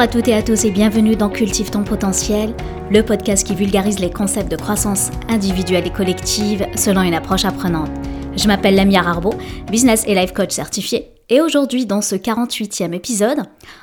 [0.00, 2.54] Bonjour à toutes et à tous et bienvenue dans Cultive ton potentiel,
[2.90, 7.90] le podcast qui vulgarise les concepts de croissance individuelle et collective selon une approche apprenante.
[8.34, 9.34] Je m'appelle Lamia Arbo,
[9.70, 13.40] business et life coach certifié, et aujourd'hui dans ce 48e épisode,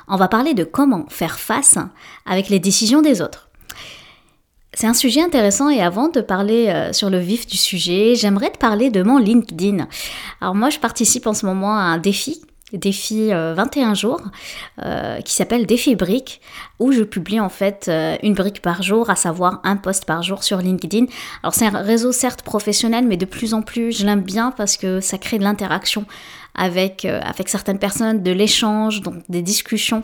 [0.08, 1.78] on va parler de comment faire face
[2.26, 3.48] avec les décisions des autres.
[4.74, 8.50] C'est un sujet intéressant et avant de parler euh, sur le vif du sujet, j'aimerais
[8.50, 9.86] te parler de mon LinkedIn.
[10.40, 14.20] Alors moi je participe en ce moment à un défi défi 21 euh, jours
[14.84, 16.40] euh, qui s'appelle Défi Brique
[16.78, 20.22] où je publie en fait euh, une brique par jour, à savoir un post par
[20.22, 21.06] jour sur LinkedIn.
[21.42, 24.76] Alors c'est un réseau certes professionnel mais de plus en plus je l'aime bien parce
[24.76, 26.04] que ça crée de l'interaction
[26.54, 30.02] avec, avec certaines personnes, de l'échange, donc des discussions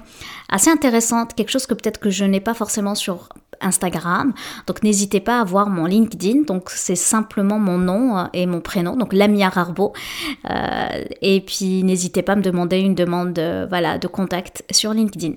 [0.48, 3.28] assez intéressantes, quelque chose que peut-être que je n'ai pas forcément sur
[3.64, 4.32] Instagram.
[4.66, 6.42] Donc n'hésitez pas à voir mon LinkedIn.
[6.42, 9.92] Donc c'est simplement mon nom euh, et mon prénom, donc Lamia Rarbo.
[10.50, 14.92] Euh, et puis n'hésitez pas à me demander une demande euh, voilà, de contact sur
[14.92, 15.34] LinkedIn.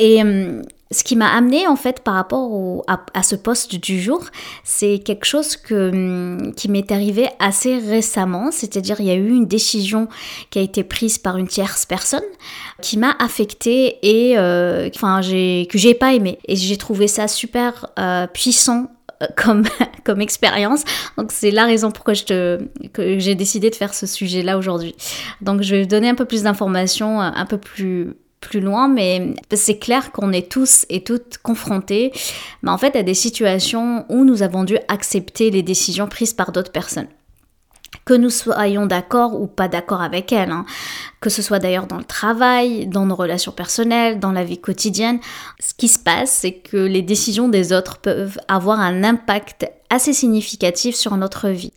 [0.00, 4.24] Hum, ce qui m'a amené en fait par rapport à, ce poste du jour,
[4.62, 9.30] c'est quelque chose que, hum, qui m'est arrivé assez récemment, c'est-à-dire il y a eu
[9.30, 10.08] une décision
[10.50, 12.22] qui a été prise par une tierce personne
[12.82, 17.86] qui m'a affectée et euh, enfin que j'ai pas aimé et j'ai trouvé ça super
[17.98, 18.90] euh, puissant
[19.22, 19.64] euh, comme,
[20.04, 20.84] comme expérience.
[21.18, 22.60] Donc c'est la raison pourquoi je
[22.96, 24.94] j'ai décidé de faire ce sujet-là aujourd'hui.
[25.40, 28.14] Donc je vais donner un peu plus d'informations, un peu plus
[28.46, 32.12] plus loin, mais c'est clair qu'on est tous et toutes confrontés,
[32.62, 36.52] mais en fait, à des situations où nous avons dû accepter les décisions prises par
[36.52, 37.08] d'autres personnes.
[38.04, 40.64] Que nous soyons d'accord ou pas d'accord avec elles, hein.
[41.20, 45.18] que ce soit d'ailleurs dans le travail, dans nos relations personnelles, dans la vie quotidienne,
[45.58, 50.12] ce qui se passe, c'est que les décisions des autres peuvent avoir un impact assez
[50.12, 51.72] significatif sur notre vie.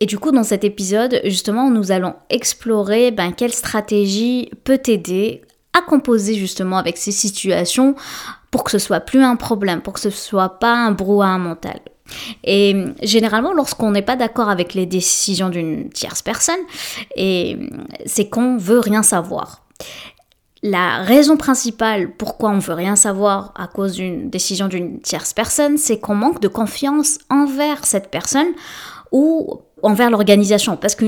[0.00, 5.42] Et du coup, dans cet épisode, justement, nous allons explorer ben, quelle stratégie peut t'aider
[5.74, 7.94] à composer justement avec ces situations
[8.50, 11.80] pour que ce soit plus un problème, pour que ce soit pas un brouhaha mental.
[12.44, 16.60] Et généralement, lorsqu'on n'est pas d'accord avec les décisions d'une tierce personne,
[17.16, 19.62] c'est qu'on veut rien savoir.
[20.62, 25.76] La raison principale pourquoi on veut rien savoir à cause d'une décision d'une tierce personne,
[25.76, 28.48] c'est qu'on manque de confiance envers cette personne
[29.12, 31.04] ou envers l'organisation, parce que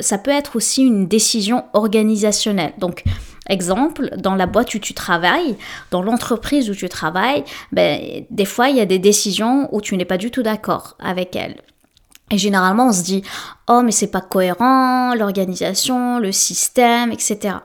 [0.00, 2.74] ça peut être aussi une décision organisationnelle.
[2.78, 3.04] Donc,
[3.48, 5.56] Exemple, dans la boîte où tu travailles,
[5.90, 9.96] dans l'entreprise où tu travailles, ben, des fois, il y a des décisions où tu
[9.96, 11.56] n'es pas du tout d'accord avec elles.
[12.30, 13.22] Et généralement, on se dit,
[13.68, 17.58] oh, mais c'est pas cohérent, l'organisation, le système, etc.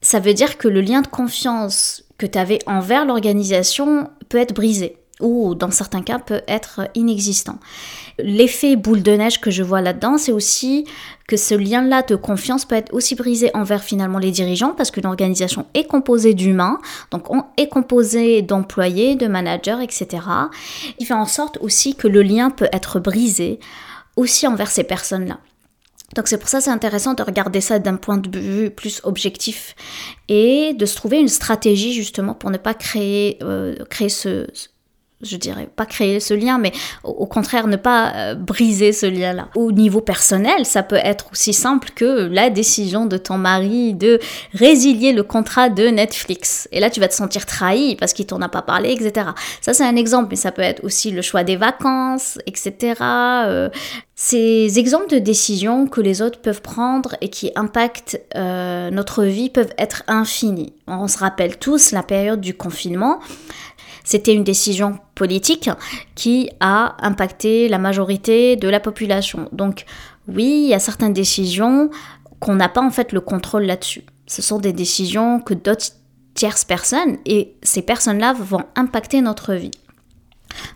[0.00, 4.54] Ça veut dire que le lien de confiance que tu avais envers l'organisation peut être
[4.54, 7.58] brisé ou dans certains cas peut être inexistant.
[8.18, 10.86] L'effet boule de neige que je vois là-dedans, c'est aussi
[11.26, 15.06] que ce lien-là de confiance peut être aussi brisé envers finalement les dirigeants parce qu'une
[15.06, 16.78] organisation est composée d'humains,
[17.10, 20.22] donc on est composé d'employés, de managers, etc.
[20.98, 23.58] Il fait en sorte aussi que le lien peut être brisé
[24.16, 25.38] aussi envers ces personnes-là.
[26.14, 29.74] Donc c'est pour ça c'est intéressant de regarder ça d'un point de vue plus objectif
[30.28, 34.46] et de se trouver une stratégie justement pour ne pas créer, euh, créer ce,
[35.28, 36.72] je dirais pas créer ce lien, mais
[37.04, 39.48] au, contraire ne pas euh, briser ce lien-là.
[39.54, 44.20] Au niveau personnel, ça peut être aussi simple que la décision de ton mari de
[44.54, 46.68] résilier le contrat de Netflix.
[46.72, 49.28] Et là, tu vas te sentir trahi parce qu'il t'en a pas parlé, etc.
[49.60, 52.94] Ça, c'est un exemple, mais ça peut être aussi le choix des vacances, etc.
[53.00, 53.68] Euh,
[54.18, 59.50] ces exemples de décisions que les autres peuvent prendre et qui impactent euh, notre vie
[59.50, 60.72] peuvent être infinis.
[60.86, 63.20] On se rappelle tous la période du confinement.
[64.06, 65.68] C'était une décision politique
[66.14, 69.48] qui a impacté la majorité de la population.
[69.50, 69.84] Donc
[70.28, 71.90] oui, il y a certaines décisions
[72.38, 74.04] qu'on n'a pas en fait le contrôle là-dessus.
[74.28, 75.86] Ce sont des décisions que d'autres
[76.34, 79.72] tierces personnes et ces personnes-là vont impacter notre vie.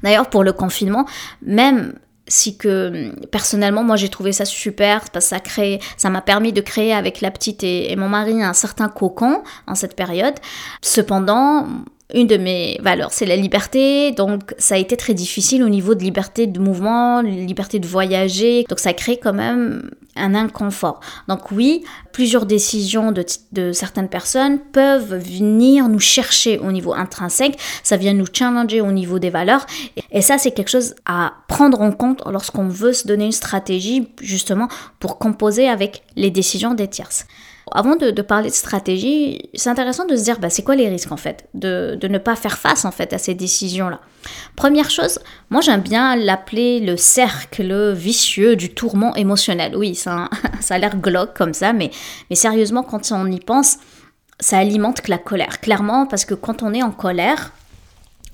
[0.03, 1.06] D'ailleurs, pour le confinement,
[1.41, 1.94] même
[2.26, 6.93] si que personnellement moi j'ai trouvé ça super parce que ça m'a permis de créer
[6.93, 10.35] avec la petite et, mon mari un certain cocon en cette période
[10.81, 11.67] cependant
[12.15, 14.12] une de mes valeurs, c'est la liberté.
[14.12, 18.65] Donc ça a été très difficile au niveau de liberté de mouvement, liberté de voyager.
[18.69, 21.01] Donc ça crée quand même un inconfort.
[21.29, 27.59] Donc oui, plusieurs décisions de, certaines personnes peuvent venir nous chercher au niveau intrinsèque.
[27.83, 29.67] Ça vient nous challenger au niveau des valeurs.
[30.11, 34.09] Et ça, c'est quelque chose à prendre en compte lorsqu'on veut se donner une stratégie
[34.21, 34.69] justement
[34.99, 37.27] pour composer avec les décisions des tierces
[37.73, 41.13] avant de, parler de stratégie, c'est intéressant de se dire, bah, c'est quoi les risques
[41.13, 44.01] en fait de, ne pas faire face en fait à ces décisions-là?
[44.57, 45.19] Première chose,
[45.49, 49.77] moi j'aime bien l'appeler le cercle vicieux du tourment émotionnel.
[49.77, 50.29] Oui, ça,
[50.69, 51.91] a l'air glauque comme ça, mais,
[52.29, 53.79] mais sérieusement, quand on y pense,
[54.39, 57.53] ça alimente la colère, clairement, parce que quand on est en colère,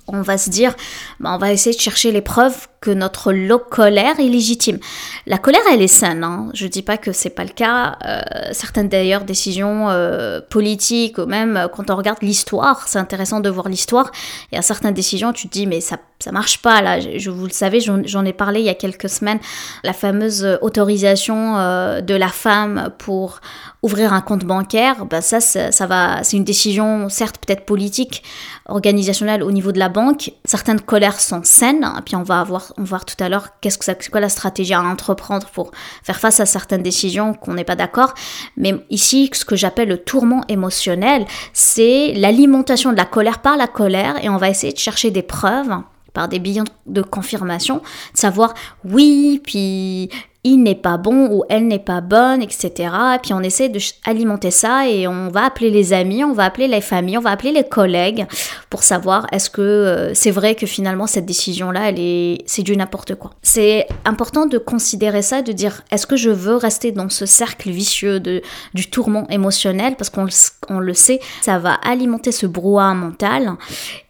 [0.08, 0.74] on va se dire,
[1.20, 4.78] bah, on va essayer de chercher les preuves que notre colère est légitime.
[5.26, 6.22] La colère, elle est saine.
[6.22, 6.50] Hein.
[6.54, 7.98] Je dis pas que c'est pas le cas.
[8.04, 8.20] Euh,
[8.52, 13.50] certaines d'ailleurs décisions euh, politiques, ou même euh, quand on regarde l'histoire, c'est intéressant de
[13.50, 14.12] voir l'histoire.
[14.52, 16.98] Il y a certaines décisions, tu te dis mais ça ça marche pas là.
[16.98, 19.38] Je, vous le savez, j'en ai parlé il y a quelques semaines.
[19.84, 21.56] La fameuse autorisation
[22.00, 23.40] de la femme pour
[23.86, 28.24] ouvrir un compte bancaire, ben ça, ça, va, c'est une décision certes peut-être politique,
[28.66, 30.32] organisationnelle au niveau de la banque.
[30.44, 33.60] Certaines colères sont saines, et puis on va avoir on va voir tout à l'heure
[33.60, 35.70] qu'est-ce que c'est quoi la stratégie à entreprendre pour
[36.02, 38.12] faire face à certaines décisions qu'on n'est pas d'accord.
[38.56, 43.68] Mais ici, ce que j'appelle le tourment émotionnel, c'est l'alimentation de la colère par la
[43.68, 45.76] colère et on va essayer de chercher des preuves
[46.12, 48.54] par des billons de confirmation, de savoir
[48.84, 50.08] oui, puis
[50.46, 52.70] il n'est pas bon ou elle n'est pas bonne, etc.
[53.16, 56.44] Et puis on essaie de alimenter ça et on va appeler les amis, on va
[56.44, 58.26] appeler les familles, on va appeler les collègues
[58.70, 63.16] pour savoir est-ce que euh, c'est vrai que finalement cette décision-là, est, c'est du n'importe
[63.16, 63.32] quoi.
[63.42, 67.70] C'est important de considérer ça, de dire est-ce que je veux rester dans ce cercle
[67.70, 69.96] vicieux du tourment émotionnel?
[69.96, 70.28] Parce qu'on
[70.68, 73.54] on le sait, ça va alimenter ce brouhaha mental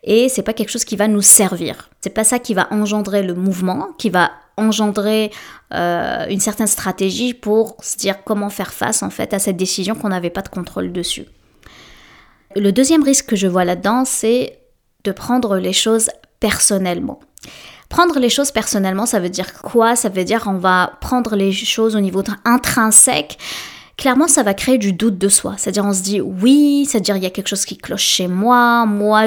[0.05, 1.89] et c'est pas quelque chose qui va nous servir.
[2.03, 5.31] C'est pas ça qui va engendrer le mouvement, qui va engendrer
[5.75, 9.95] euh, une certaine stratégie pour se dire comment faire face en fait à cette décision
[9.95, 11.27] qu'on n'avait pas de contrôle dessus.
[12.55, 14.59] Le deuxième risque que je vois là-dedans, c'est
[15.05, 16.11] de prendre les choses
[16.41, 17.21] personnellement.
[17.89, 19.95] Prendre les choses personnellement, ça veut dire quoi?
[19.95, 23.39] Ça veut dire on va prendre les choses au niveau intrinsèque
[23.97, 25.55] clairement, ça va créer du doute de soi.
[25.57, 28.87] C'est-à-dire, on se dit oui, c'est-à-dire, il y a quelque chose qui cloche chez moi,
[28.87, 29.27] moi,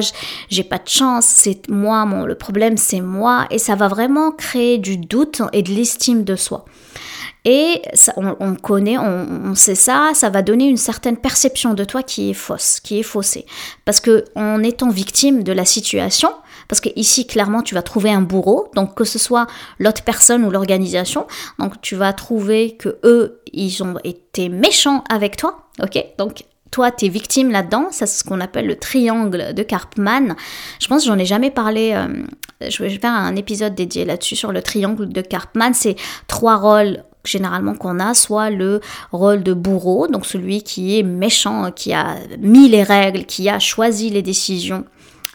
[0.50, 3.48] j'ai pas de chance, c'est moi, mon, le problème, c'est moi.
[3.52, 6.66] Et ça va vraiment créer du doute et de l'estime de soi.
[7.46, 7.82] Et
[8.18, 12.34] on, connaît, on, sait ça, ça va donner une certaine perception de toi qui est
[12.34, 13.46] fausse, qui est faussée.
[13.86, 16.30] Parce que en étant victime de la situation,
[16.70, 19.48] parce que ici clairement tu vas trouver un bourreau, donc que ce soit
[19.80, 21.28] l'autre personne ou l'organisation,
[21.58, 26.06] donc tu vas trouver que eux ils ont été méchants avec toi, ok?
[26.18, 30.36] Donc toi, tu es victime là-dedans, c'est ce qu'on appelle le triangle de Karpman.
[30.80, 34.36] Je pense que j'en ai jamais parlé, euh, je vais faire un épisode dédié là-dessus
[34.36, 35.74] sur le triangle de Karpman.
[35.74, 35.96] C'est
[36.28, 38.82] trois rôles généralement qu'on a, soit le
[39.12, 43.60] rôle de bourreau, donc celui qui est méchant, qui a mis les règles, qui a
[43.60, 44.86] choisi les décisions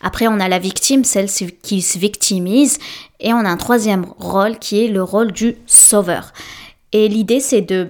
[0.04, 1.30] après, on a la victime, celle
[1.62, 2.78] qui se victimise.
[3.20, 6.34] Et on a un troisième rôle qui est le rôle du sauveur.
[6.92, 7.88] Et l'idée, c'est de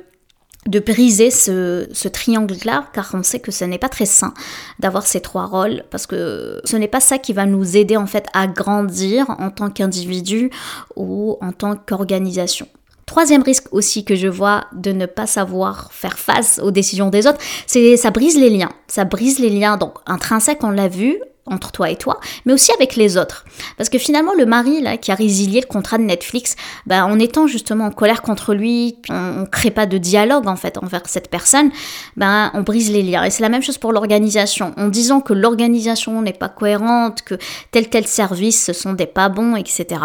[0.67, 4.33] de briser ce, ce triangle-là, car on sait que ce n'est pas très sain
[4.79, 8.07] d'avoir ces trois rôles, parce que ce n'est pas ça qui va nous aider en
[8.07, 10.51] fait à grandir en tant qu'individu
[10.97, 12.67] ou en tant qu'organisation.
[13.05, 17.27] Troisième risque aussi que je vois de ne pas savoir faire face aux décisions des
[17.27, 18.73] autres, c'est ça brise les liens.
[18.87, 22.73] Ça brise les liens, donc intrinsèques, on l'a vu, entre toi et toi, mais aussi
[22.73, 23.45] avec les autres.
[23.77, 26.57] Parce que finalement, le mari là qui a résilié le contrat de Netflix,
[26.87, 30.57] ben, en étant justement en colère contre lui, on, ne crée pas de dialogue en
[30.57, 31.71] fait envers cette personne,
[32.17, 33.25] ben on brise les liens.
[33.25, 34.75] Et c'est la même chose pour l'organisation.
[34.77, 37.35] En disant que l'organisation n'est pas cohérente, que
[37.71, 40.01] tel tel service ce sont des pas bons, etc.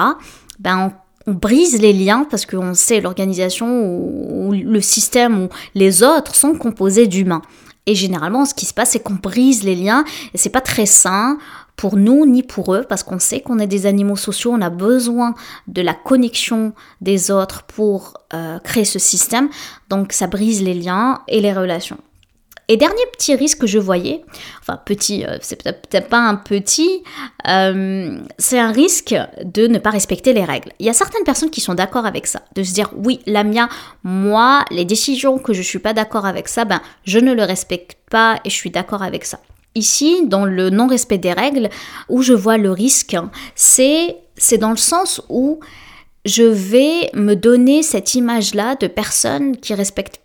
[0.59, 0.91] Ben
[1.27, 6.55] on brise les liens parce qu'on sait l'organisation ou, le système ou les autres sont
[6.55, 7.43] composés d'humains.
[7.89, 10.05] Et généralement, ce qui se passe, c'est qu'on brise les liens
[10.35, 11.39] et c'est pas très sain
[11.75, 14.69] pour nous ni pour eux parce qu'on sait qu'on est des animaux sociaux, on a
[14.69, 15.33] besoin
[15.65, 19.49] de la connexion des autres pour euh, créer ce système.
[19.89, 21.97] Donc ça brise les liens et les relations.
[22.71, 24.23] Et dernier petit risque que je voyais,
[24.61, 27.01] enfin petit, euh, c'est peut-être pas un petit,
[27.47, 30.71] euh, c'est un risque de ne pas respecter les règles.
[30.77, 33.43] Il y a certaines personnes qui sont d'accord avec ça, de se dire oui, la
[33.43, 33.69] mienne,
[34.03, 37.97] moi, les décisions que je suis pas d'accord avec ça, ben je ne le respecte
[38.11, 39.39] pas et je suis d'accord avec ça.
[39.73, 41.69] Ici, dans le non-respect des règles,
[42.07, 43.17] où je vois le risque,
[43.55, 45.59] c'est c'est dans le sens où
[46.25, 50.19] je vais me donner cette image-là de personne qui respecte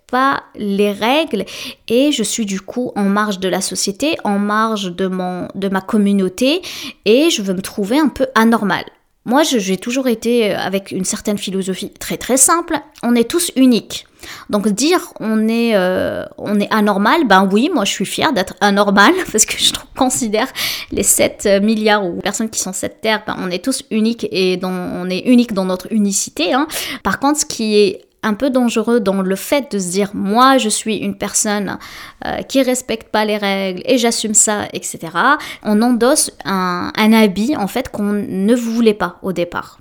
[0.54, 1.44] les règles
[1.88, 5.68] et je suis du coup en marge de la société, en marge de, mon, de
[5.68, 6.62] ma communauté
[7.04, 8.84] et je veux me trouver un peu anormal.
[9.26, 12.78] Moi, j'ai toujours été avec une certaine philosophie très très simple.
[13.02, 14.06] On est tous uniques.
[14.50, 18.54] Donc dire on est, euh, on est anormal, ben oui, moi je suis fière d'être
[18.60, 20.48] anormal parce que je considère
[20.92, 24.58] les 7 milliards ou personnes qui sont cette terre, ben, on est tous uniques et
[24.62, 26.54] on est unique dans notre unicité.
[26.54, 26.66] Hein.
[27.02, 30.58] Par contre, ce qui est un peu dangereux dans le fait de se dire moi
[30.58, 31.78] je suis une personne
[32.24, 35.12] euh, qui respecte pas les règles et j'assume ça etc
[35.62, 39.78] on endosse un, un habit en fait qu'on ne voulait pas au départ.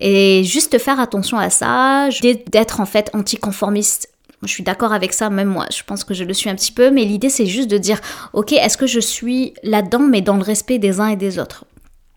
[0.00, 2.08] Et juste faire attention à ça,
[2.50, 4.08] d'être en fait anticonformiste.
[4.42, 6.72] Je suis d'accord avec ça, même moi, je pense que je le suis un petit
[6.72, 8.00] peu, mais l'idée c'est juste de dire,
[8.32, 11.64] ok, est-ce que je suis là-dedans, mais dans le respect des uns et des autres?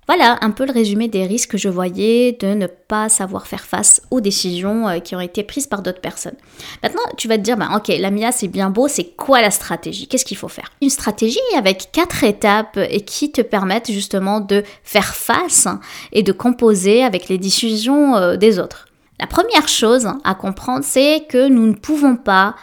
[0.07, 3.63] Voilà un peu le résumé des risques que je voyais de ne pas savoir faire
[3.65, 6.35] face aux décisions euh, qui ont été prises par d'autres personnes.
[6.83, 9.50] Maintenant, tu vas te dire, bah, ok, la MIA c'est bien beau, c'est quoi la
[9.50, 10.07] stratégie?
[10.07, 10.71] Qu'est-ce qu'il faut faire?
[10.81, 15.67] Une stratégie avec quatre étapes et qui te permettent justement de faire face
[16.12, 18.88] et de composer avec les décisions euh, des autres.
[19.19, 22.55] La première chose à comprendre, c'est que nous ne pouvons pas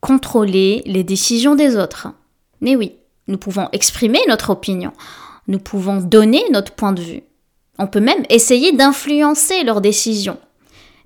[0.00, 2.08] contrôler les décisions des autres.
[2.60, 2.96] Mais oui,
[3.28, 4.92] nous pouvons exprimer notre opinion
[5.50, 7.22] nous pouvons donner notre point de vue.
[7.78, 10.38] On peut même essayer d'influencer leurs décisions.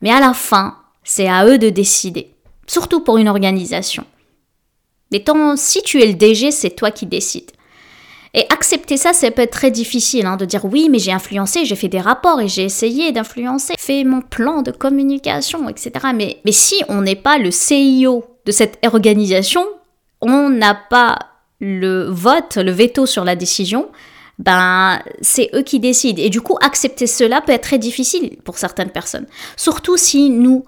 [0.03, 2.31] Mais à la fin, c'est à eux de décider,
[2.67, 4.05] surtout pour une organisation.
[5.11, 7.51] Mais tant si tu es le DG, c'est toi qui décides.
[8.35, 11.65] Et accepter ça, ça peut être très difficile, hein, de dire oui, mais j'ai influencé,
[11.65, 15.93] j'ai fait des rapports et j'ai essayé d'influencer, fait mon plan de communication, etc.
[16.15, 19.65] Mais, mais si on n'est pas le CIO de cette organisation,
[20.21, 21.19] on n'a pas
[21.61, 23.89] le vote, le veto sur la décision,
[24.39, 26.21] ben c'est eux qui décident.
[26.21, 29.27] Et du coup, accepter cela peut être très difficile pour certaines personnes.
[29.57, 30.65] Surtout si nous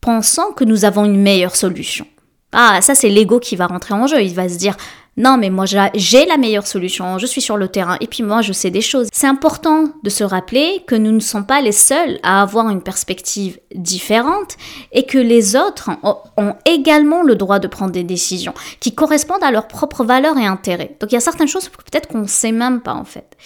[0.00, 2.06] pensons que nous avons une meilleure solution.
[2.52, 4.22] Ah, ça c'est l'ego qui va rentrer en jeu.
[4.22, 4.76] Il va se dire,
[5.18, 8.40] non, mais moi j'ai la meilleure solution, je suis sur le terrain et puis moi
[8.40, 9.08] je sais des choses.
[9.12, 12.82] C'est important de se rappeler que nous ne sommes pas les seuls à avoir une
[12.82, 14.56] perspective différente
[14.90, 19.50] et que les autres ont également le droit de prendre des décisions qui correspondent à
[19.50, 20.96] leurs propres valeurs et intérêts.
[20.98, 23.36] Donc il y a certaines choses que peut-être qu'on ne sait même pas en fait.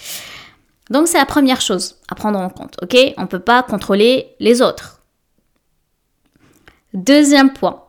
[0.89, 2.95] Donc c'est la première chose à prendre en compte, ok?
[3.17, 5.01] On ne peut pas contrôler les autres.
[6.93, 7.83] Deuxième point,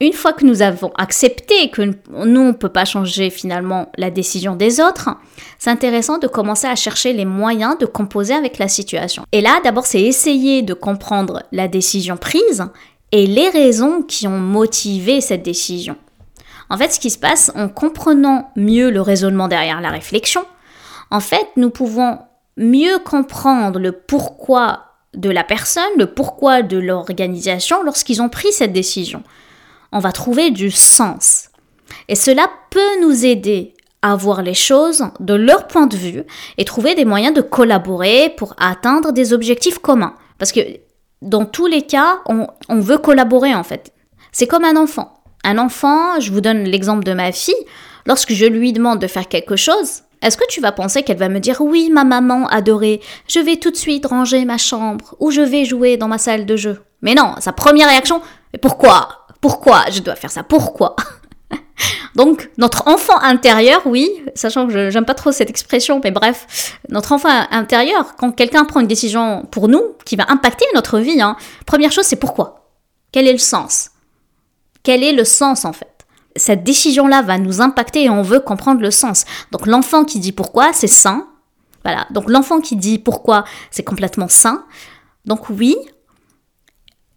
[0.00, 4.10] une fois que nous avons accepté que nous, on ne peut pas changer finalement la
[4.10, 5.10] décision des autres,
[5.58, 9.24] c'est intéressant de commencer à chercher les moyens de composer avec la situation.
[9.32, 12.64] Et là, d'abord, c'est essayer de comprendre la décision prise
[13.12, 15.96] et les raisons qui ont motivé cette décision.
[16.70, 20.44] En fait, ce qui se passe en comprenant mieux le raisonnement derrière la réflexion,
[21.10, 22.18] en fait, nous pouvons
[22.56, 28.72] mieux comprendre le pourquoi de la personne, le pourquoi de l'organisation lorsqu'ils ont pris cette
[28.72, 29.22] décision
[29.94, 31.48] on va trouver du sens.
[32.08, 36.24] Et cela peut nous aider à voir les choses de leur point de vue
[36.58, 40.14] et trouver des moyens de collaborer pour atteindre des objectifs communs.
[40.36, 40.60] Parce que
[41.22, 42.46] dans tous les cas, on,
[42.80, 43.92] veut collaborer en fait.
[44.32, 45.14] C'est comme un enfant.
[45.44, 47.54] Un enfant, je vous donne l'exemple de ma fille,
[48.04, 51.28] lorsque je lui demande de faire quelque chose, est-ce que tu vas penser qu'elle va
[51.28, 55.30] me dire oui, ma maman adorée, je vais tout de suite ranger ma chambre ou
[55.30, 56.82] je vais jouer dans ma salle de jeu?
[57.00, 58.20] Mais non, sa première réaction,
[58.52, 59.23] mais pourquoi?
[59.44, 60.42] Pourquoi je dois faire ça?
[60.42, 60.96] Pourquoi?
[62.14, 67.12] Donc, notre enfant intérieur, oui, sachant que j'aime pas trop cette expression, mais bref, notre
[67.12, 71.36] enfant intérieur, quand quelqu'un prend une décision pour nous, qui va impacter notre vie, hein,
[71.66, 72.70] première chose, c'est pourquoi?
[73.12, 73.90] Quel est le sens?
[74.82, 76.06] Quel est le sens, en fait?
[76.36, 79.26] Cette décision-là va nous impacter et on veut comprendre le sens.
[79.52, 81.28] Donc, l'enfant qui dit pourquoi, c'est sain.
[81.84, 82.06] Voilà.
[82.12, 84.64] Donc, l'enfant qui dit pourquoi, c'est complètement sain.
[85.26, 85.76] Donc, oui,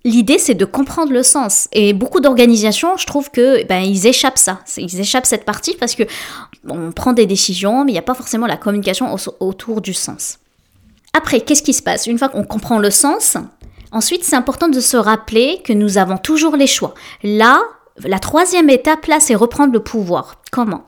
[0.07, 1.67] L'idée, c'est de comprendre le sens.
[1.73, 4.61] Et beaucoup d'organisations, je trouve que ben, ils échappent ça.
[4.77, 6.03] Ils échappent cette partie parce que
[6.69, 10.39] on prend des décisions, mais il n'y a pas forcément la communication autour du sens.
[11.11, 12.07] Après, qu'est-ce qui se passe?
[12.07, 13.35] Une fois qu'on comprend le sens,
[13.91, 16.93] ensuite, c'est important de se rappeler que nous avons toujours les choix.
[17.21, 17.59] Là,
[18.05, 20.41] la troisième étape, là, c'est reprendre le pouvoir.
[20.53, 20.85] Comment?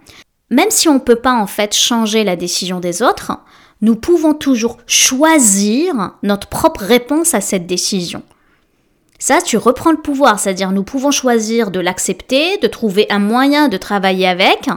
[0.50, 3.34] Même si on ne peut pas, en fait, changer la décision des autres,
[3.82, 8.24] nous pouvons toujours choisir notre propre réponse à cette décision.
[9.20, 13.68] Ça, tu reprends le pouvoir, c'est-à-dire nous pouvons choisir de l'accepter, de trouver un moyen
[13.68, 14.70] de travailler avec,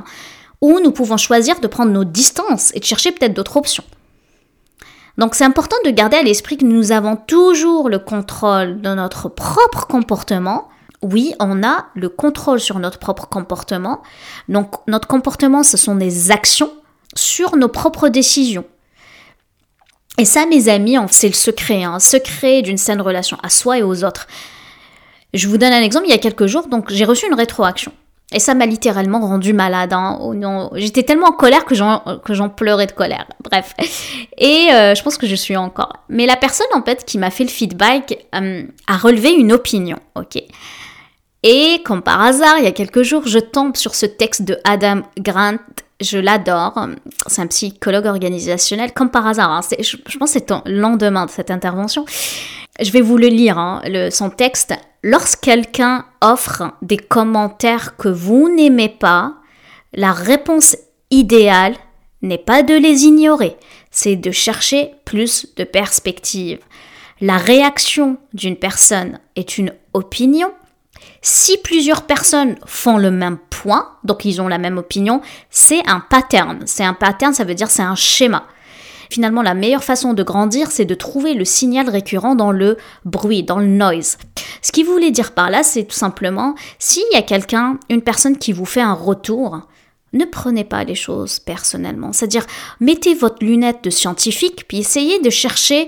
[0.61, 3.85] ou nous pouvons choisir de prendre nos distances et de chercher peut-être d'autres options.
[5.17, 9.29] Donc c'est important de garder à l'esprit que nous avons toujours le contrôle de notre
[9.29, 10.69] propre comportement.
[11.03, 14.03] Oui, on a le contrôle sur notre propre comportement.
[14.49, 16.73] Donc notre comportement, ce sont des actions
[17.15, 18.65] sur nos propres décisions.
[20.19, 21.99] Et ça, mes amis, c'est le secret, un hein.
[21.99, 24.27] secret d'une saine relation à soi et aux autres.
[25.33, 27.93] Je vous donne un exemple, il y a quelques jours, donc j'ai reçu une rétroaction.
[28.35, 29.93] Et ça m'a littéralement rendu malade.
[29.93, 30.19] Hein.
[30.21, 30.35] Oh
[30.75, 33.27] j'étais tellement en colère que j'en pleurais de colère.
[33.45, 33.75] Bref.
[34.39, 35.93] Et euh, je pense que je suis encore.
[36.09, 39.99] Mais la personne, en fait, qui m'a fait le feedback euh, a relevé une opinion.
[40.15, 40.43] Ok.
[41.43, 44.59] Et comme par hasard, il y a quelques jours, je tombe sur ce texte de
[44.65, 45.59] Adam Grant
[46.03, 46.89] je l'adore.
[47.27, 49.51] C'est un psychologue organisationnel, comme par hasard.
[49.51, 49.61] Hein.
[49.79, 52.05] Je, pense que c'est le lendemain de cette intervention.
[52.81, 54.75] Je vais vous le lire, hein, son texte.
[55.03, 59.35] Lorsque quelqu'un offre des commentaires que vous n'aimez pas,
[59.93, 60.77] la réponse
[61.11, 61.75] idéale
[62.23, 63.57] n'est pas de les ignorer,
[63.91, 66.61] c'est de chercher plus de perspectives.
[67.21, 70.49] La réaction d'une personne est une opinion
[71.25, 76.01] Si plusieurs personnes font le même point, donc ils ont la même opinion, c'est un
[76.01, 76.65] pattern.
[76.67, 78.45] C'est un pattern, ça veut dire c'est un schéma.
[79.09, 83.45] Finalement, la meilleure façon de grandir, c'est de trouver le signal récurrent dans le bruit,
[83.45, 84.19] dans le noise.
[84.63, 88.37] Ce qu'il voulait dire par là, c'est tout simplement, s'il y a quelqu'un, une personne
[88.37, 89.69] qui vous fait un retour,
[90.15, 92.13] ne prenez pas les choses personnellement.
[92.13, 92.47] C'est-à-dire,
[92.81, 95.87] mettez votre lunette de scientifique, puis essayez de chercher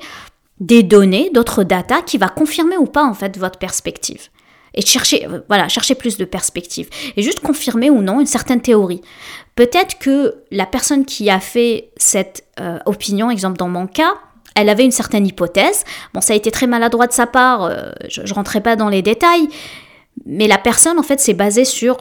[0.61, 4.29] des données, d'autres data qui va confirmer ou pas en fait votre perspective
[4.75, 8.61] et chercher, euh, voilà, chercher plus de perspectives et juste confirmer ou non une certaine
[8.61, 9.01] théorie.
[9.55, 14.15] Peut-être que la personne qui a fait cette euh, opinion, exemple dans mon cas,
[14.57, 15.85] elle avait une certaine hypothèse.
[16.13, 18.89] Bon, ça a été très maladroit de sa part, euh, je, ne rentrais pas dans
[18.89, 19.49] les détails,
[20.27, 21.99] mais la personne en fait s'est basée sur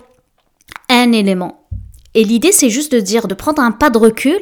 [0.89, 1.60] un élément.
[2.15, 4.39] Et l'idée, c'est juste de dire, de prendre un pas de recul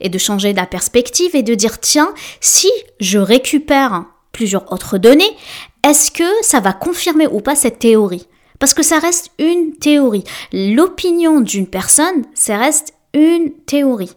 [0.00, 5.30] et de changer la perspective et de dire, tiens, si je récupère plusieurs autres données,
[5.84, 8.26] est-ce que ça va confirmer ou pas cette théorie?
[8.58, 10.24] Parce que ça reste une théorie.
[10.52, 14.16] L'opinion d'une personne, ça reste une théorie.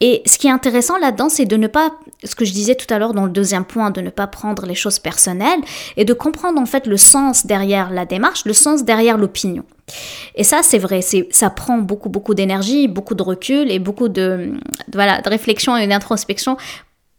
[0.00, 1.92] Et ce qui est intéressant là-dedans, c'est de ne pas,
[2.24, 4.66] ce que je disais tout à l'heure dans le deuxième point, de ne pas prendre
[4.66, 5.60] les choses personnelles
[5.96, 9.64] et de comprendre en fait le sens derrière la démarche, le sens derrière l'opinion.
[10.34, 14.52] Et ça, c'est vrai, ça prend beaucoup, beaucoup d'énergie, beaucoup de recul et beaucoup de,
[14.92, 16.56] voilà, de réflexion et d'introspection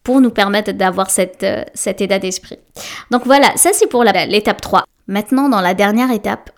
[0.07, 2.57] pour nous permettre d'avoir cette, euh, cet état d'esprit.
[3.11, 4.85] Donc voilà, ça c'est pour l'étape 3.
[5.07, 6.49] Maintenant, dans la dernière étape,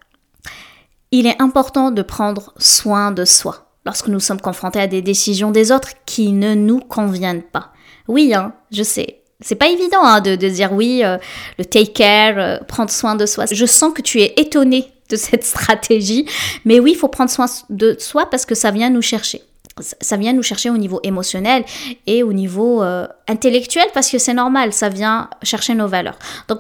[1.10, 5.50] il est important de prendre soin de soi lorsque nous sommes confrontés à des décisions
[5.50, 7.72] des autres qui ne nous conviennent pas.
[8.08, 9.24] Oui, hein, je sais.
[9.42, 11.18] C'est pas évident hein, de, dire oui, euh,
[11.58, 13.46] le take care, euh, prendre soin de soi.
[13.52, 16.28] Je sens que tu es étonné de cette stratégie,
[16.66, 19.42] mais oui, il faut prendre soin de soi parce que ça vient nous chercher
[19.82, 21.64] ça vient nous chercher au niveau émotionnel
[22.08, 26.18] et au niveau euh, intellectuel parce que c'est normal, ça vient chercher nos valeurs.
[26.48, 26.60] Donc,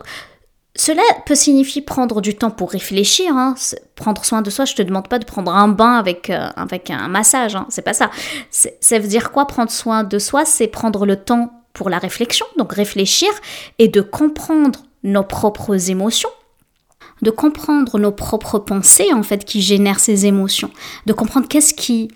[0.76, 3.56] cela peut signifier prendre du temps pour réfléchir, hein.
[3.96, 4.65] prendre soin de soi.
[4.65, 7.65] Je te demande pas de prendre un bain avec, euh, avec un massage, hein.
[7.70, 8.10] c'est pas ça.
[8.50, 10.46] Ça veut dire quoi prendre soin de soi?
[10.46, 13.30] C'est prendre le temps pour la réflexion, donc réfléchir
[13.78, 16.30] et de comprendre nos propres émotions,
[17.22, 20.72] de comprendre nos propres pensées en fait qui génèrent ces émotions,
[21.06, 22.10] de comprendre qu'est-ce qui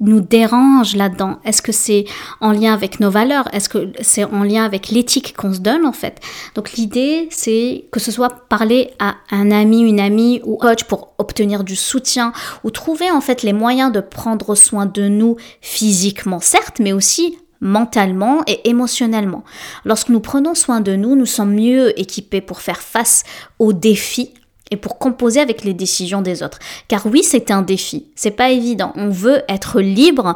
[0.00, 1.38] nous dérange là-dedans?
[1.44, 2.04] Est-ce que c'est
[2.40, 3.48] en lien avec nos valeurs?
[3.52, 6.20] Est-ce que c'est en lien avec l'éthique qu'on se donne en fait?
[6.54, 11.12] Donc l'idée c'est que ce soit parler à un ami, une amie ou coach pour
[11.18, 12.32] obtenir du soutien
[12.64, 17.36] ou trouver en fait les moyens de prendre soin de nous physiquement certes mais aussi
[17.60, 19.44] mentalement et émotionnellement.
[19.84, 23.24] Lorsque nous prenons soin de nous, nous sommes mieux équipés pour faire face
[23.58, 24.32] aux défis
[24.70, 26.58] et pour composer avec les décisions des autres.
[26.88, 28.92] Car oui, c'est un défi, c'est pas évident.
[28.96, 30.34] On veut être libre.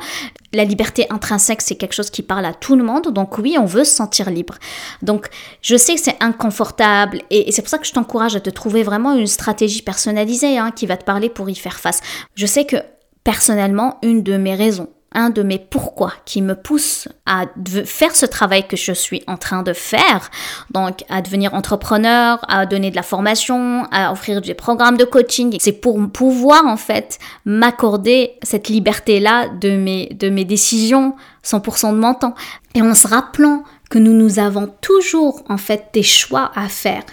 [0.52, 3.12] La liberté intrinsèque, c'est quelque chose qui parle à tout le monde.
[3.12, 4.54] Donc oui, on veut se sentir libre.
[5.02, 5.28] Donc
[5.62, 8.82] je sais que c'est inconfortable et, c'est pour ça que je t'encourage à te trouver
[8.82, 12.00] vraiment une stratégie personnalisée hein, qui va te parler pour y faire face.
[12.34, 12.76] Je sais que
[13.22, 17.44] personnellement, une de mes raisons un de mes pourquoi qui me pousse à
[17.84, 20.30] faire ce travail que je suis en train de faire,
[20.70, 25.56] donc à devenir entrepreneur, à donner de la formation, à offrir des programmes de coaching.
[25.60, 31.98] C'est pour pouvoir en fait m'accorder cette liberté-là de mes, de mes décisions 100% de
[31.98, 32.34] mon temps.
[32.74, 37.04] Et en se rappelant que nous nous avons toujours en fait des choix à faire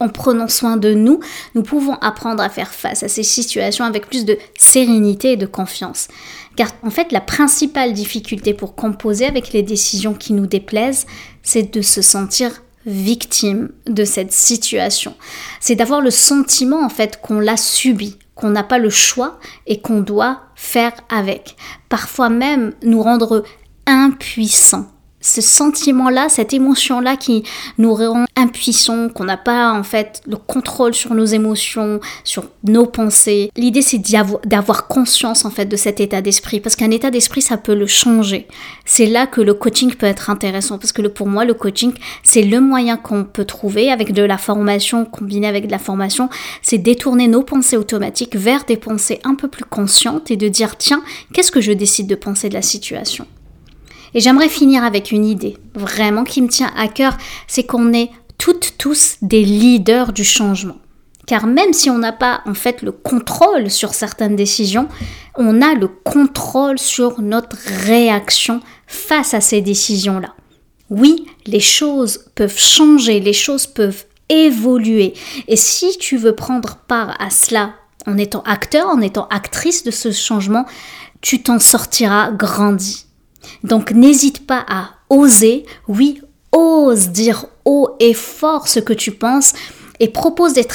[0.00, 1.20] en prenant soin de nous,
[1.54, 5.46] nous pouvons apprendre à faire face à ces situations avec plus de sérénité et de
[5.46, 6.08] confiance.
[6.56, 11.06] Car en fait, la principale difficulté pour composer avec les décisions qui nous déplaisent,
[11.42, 15.14] c'est de se sentir victime de cette situation.
[15.60, 19.80] C'est d'avoir le sentiment en fait qu'on l'a subi, qu'on n'a pas le choix et
[19.80, 21.56] qu'on doit faire avec.
[21.90, 23.44] Parfois même nous rendre
[23.86, 24.88] impuissants
[25.20, 27.42] ce sentiment-là, cette émotion-là qui
[27.78, 32.86] nous rend impuissants, qu'on n'a pas en fait le contrôle sur nos émotions, sur nos
[32.86, 33.50] pensées.
[33.56, 34.00] L'idée c'est
[34.46, 37.86] d'avoir conscience en fait de cet état d'esprit parce qu'un état d'esprit ça peut le
[37.86, 38.48] changer.
[38.84, 42.42] C'est là que le coaching peut être intéressant parce que pour moi le coaching c'est
[42.42, 46.28] le moyen qu'on peut trouver avec de la formation combinée avec de la formation,
[46.62, 50.76] c'est détourner nos pensées automatiques vers des pensées un peu plus conscientes et de dire
[50.76, 51.02] tiens,
[51.32, 53.26] qu'est-ce que je décide de penser de la situation?
[54.14, 58.10] Et j'aimerais finir avec une idée, vraiment qui me tient à cœur, c'est qu'on est
[58.38, 60.76] toutes tous des leaders du changement.
[61.26, 64.88] Car même si on n'a pas en fait le contrôle sur certaines décisions,
[65.36, 70.34] on a le contrôle sur notre réaction face à ces décisions-là.
[70.88, 75.14] Oui, les choses peuvent changer, les choses peuvent évoluer.
[75.46, 77.74] Et si tu veux prendre part à cela
[78.06, 80.66] en étant acteur, en étant actrice de ce changement,
[81.20, 83.06] tu t'en sortiras grandi.
[83.64, 86.20] Donc n'hésite pas à oser, oui,
[86.52, 89.52] ose dire haut et fort ce que tu penses
[90.00, 90.66] et propose des,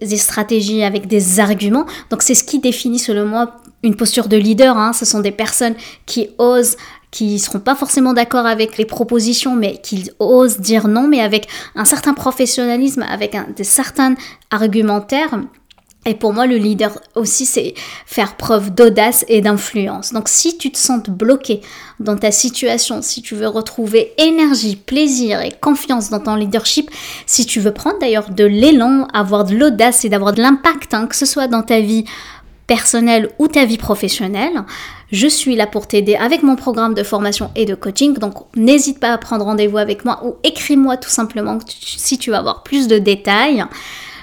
[0.00, 1.86] des stratégies avec des arguments.
[2.10, 4.76] Donc c'est ce qui définit selon moi une posture de leader.
[4.76, 4.92] Hein.
[4.92, 5.74] Ce sont des personnes
[6.04, 6.76] qui osent
[7.12, 11.48] qui seront pas forcément d'accord avec les propositions, mais qui osent dire non, mais avec
[11.74, 14.16] un certain professionnalisme, avec certains
[14.50, 15.40] argumentaires
[16.06, 17.74] et pour moi, le leader aussi, c'est
[18.06, 20.12] faire preuve d'audace et d'influence.
[20.12, 21.60] Donc si tu te sens bloqué
[21.98, 26.90] dans ta situation, si tu veux retrouver énergie, plaisir et confiance dans ton leadership,
[27.26, 31.06] si tu veux prendre d'ailleurs de l'élan, avoir de l'audace et d'avoir de l'impact, hein,
[31.06, 32.04] que ce soit dans ta vie
[32.68, 34.64] personnelle ou ta vie professionnelle,
[35.12, 38.18] je suis là pour t'aider avec mon programme de formation et de coaching.
[38.18, 42.36] Donc n'hésite pas à prendre rendez-vous avec moi ou écris-moi tout simplement si tu veux
[42.36, 43.64] avoir plus de détails.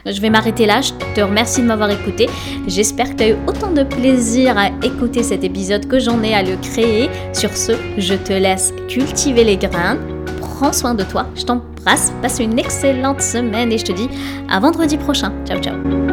[0.06, 0.82] Je vais m'arrêter là.
[0.82, 2.28] Je te remercie de m'avoir écouté.
[2.68, 6.34] J'espère que tu as eu autant de plaisir à écouter cet épisode que j'en ai
[6.34, 7.10] à le créer.
[7.34, 9.98] Sur ce, je te laisse cultiver les grains.
[10.40, 11.28] Prends soin de toi.
[11.36, 12.14] Je t'embrasse.
[12.22, 14.10] Passe une excellente semaine et je te dis
[14.50, 15.32] à vendredi prochain.
[15.46, 16.13] Ciao, ciao.